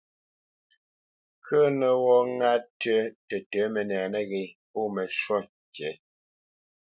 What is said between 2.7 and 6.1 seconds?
tʉ tətə̌ mənɛ nəghé pô məshwúʼ ŋkǐ.